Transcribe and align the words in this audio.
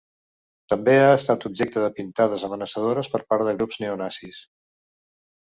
També 0.71 0.95
ha 1.01 1.11
estat 1.17 1.45
objecte 1.49 1.83
de 1.83 1.89
pintades 1.99 2.47
amenaçadores 2.49 3.11
per 3.17 3.23
part 3.35 3.47
de 3.51 3.55
grups 3.61 3.79
neonazis. 3.85 4.43